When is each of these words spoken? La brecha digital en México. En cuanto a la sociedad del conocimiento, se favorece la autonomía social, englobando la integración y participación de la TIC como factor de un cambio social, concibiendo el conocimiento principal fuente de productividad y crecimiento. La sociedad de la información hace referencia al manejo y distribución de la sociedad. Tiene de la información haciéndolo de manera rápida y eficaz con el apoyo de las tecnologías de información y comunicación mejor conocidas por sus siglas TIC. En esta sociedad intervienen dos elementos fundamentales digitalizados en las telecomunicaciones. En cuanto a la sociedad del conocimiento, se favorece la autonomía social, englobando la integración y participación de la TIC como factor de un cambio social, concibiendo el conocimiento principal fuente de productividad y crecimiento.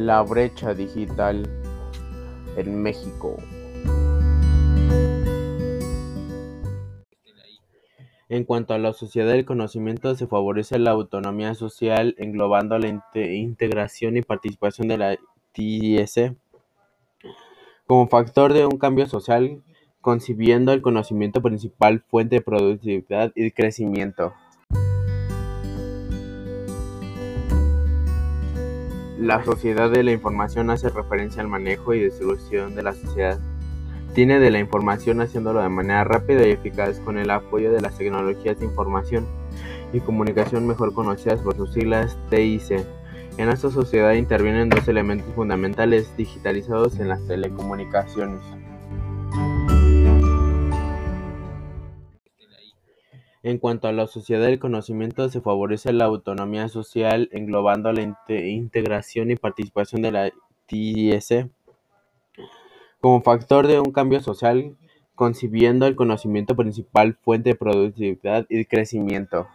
La 0.00 0.22
brecha 0.22 0.74
digital 0.74 1.42
en 2.56 2.80
México. 2.80 3.36
En 8.28 8.44
cuanto 8.44 8.74
a 8.74 8.78
la 8.78 8.92
sociedad 8.92 9.32
del 9.32 9.44
conocimiento, 9.44 10.14
se 10.14 10.28
favorece 10.28 10.78
la 10.78 10.92
autonomía 10.92 11.56
social, 11.56 12.14
englobando 12.18 12.78
la 12.78 13.02
integración 13.16 14.16
y 14.16 14.22
participación 14.22 14.86
de 14.86 14.98
la 14.98 15.16
TIC 15.50 16.36
como 17.88 18.06
factor 18.06 18.52
de 18.52 18.66
un 18.66 18.78
cambio 18.78 19.08
social, 19.08 19.64
concibiendo 20.00 20.72
el 20.72 20.80
conocimiento 20.80 21.42
principal 21.42 22.04
fuente 22.06 22.36
de 22.36 22.42
productividad 22.42 23.32
y 23.34 23.50
crecimiento. 23.50 24.32
La 29.18 29.44
sociedad 29.44 29.90
de 29.90 30.04
la 30.04 30.12
información 30.12 30.70
hace 30.70 30.90
referencia 30.90 31.42
al 31.42 31.48
manejo 31.48 31.92
y 31.92 32.04
distribución 32.04 32.76
de 32.76 32.84
la 32.84 32.94
sociedad. 32.94 33.40
Tiene 34.14 34.38
de 34.38 34.52
la 34.52 34.60
información 34.60 35.20
haciéndolo 35.20 35.60
de 35.60 35.68
manera 35.68 36.04
rápida 36.04 36.46
y 36.46 36.52
eficaz 36.52 37.00
con 37.00 37.18
el 37.18 37.28
apoyo 37.32 37.72
de 37.72 37.80
las 37.80 37.98
tecnologías 37.98 38.60
de 38.60 38.66
información 38.66 39.26
y 39.92 39.98
comunicación 39.98 40.68
mejor 40.68 40.94
conocidas 40.94 41.40
por 41.40 41.56
sus 41.56 41.72
siglas 41.72 42.16
TIC. 42.30 42.86
En 43.38 43.48
esta 43.48 43.72
sociedad 43.72 44.12
intervienen 44.12 44.68
dos 44.68 44.86
elementos 44.86 45.34
fundamentales 45.34 46.16
digitalizados 46.16 47.00
en 47.00 47.08
las 47.08 47.20
telecomunicaciones. 47.26 48.40
En 53.48 53.56
cuanto 53.56 53.88
a 53.88 53.92
la 53.92 54.06
sociedad 54.06 54.44
del 54.44 54.58
conocimiento, 54.58 55.26
se 55.30 55.40
favorece 55.40 55.94
la 55.94 56.04
autonomía 56.04 56.68
social, 56.68 57.30
englobando 57.32 57.90
la 57.94 58.02
integración 58.28 59.30
y 59.30 59.36
participación 59.36 60.02
de 60.02 60.12
la 60.12 60.30
TIC 60.66 61.48
como 63.00 63.22
factor 63.22 63.66
de 63.66 63.80
un 63.80 63.90
cambio 63.90 64.20
social, 64.20 64.76
concibiendo 65.14 65.86
el 65.86 65.96
conocimiento 65.96 66.56
principal 66.56 67.14
fuente 67.22 67.48
de 67.48 67.56
productividad 67.56 68.44
y 68.50 68.66
crecimiento. 68.66 69.48